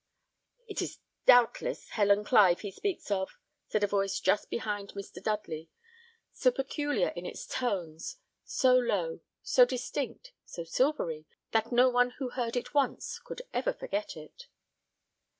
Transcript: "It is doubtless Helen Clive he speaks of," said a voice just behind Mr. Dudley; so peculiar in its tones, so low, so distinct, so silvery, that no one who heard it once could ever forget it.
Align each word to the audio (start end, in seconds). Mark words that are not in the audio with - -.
"It 0.67 0.81
is 0.81 0.97
doubtless 1.27 1.89
Helen 1.89 2.23
Clive 2.23 2.61
he 2.61 2.71
speaks 2.71 3.11
of," 3.11 3.37
said 3.67 3.83
a 3.83 3.87
voice 3.87 4.19
just 4.19 4.49
behind 4.49 4.93
Mr. 4.93 5.21
Dudley; 5.21 5.69
so 6.31 6.49
peculiar 6.49 7.09
in 7.09 7.27
its 7.27 7.45
tones, 7.45 8.17
so 8.43 8.73
low, 8.75 9.19
so 9.43 9.63
distinct, 9.63 10.33
so 10.43 10.63
silvery, 10.63 11.27
that 11.51 11.71
no 11.71 11.87
one 11.87 12.15
who 12.17 12.29
heard 12.29 12.57
it 12.57 12.73
once 12.73 13.19
could 13.19 13.43
ever 13.53 13.73
forget 13.73 14.17
it. 14.17 14.47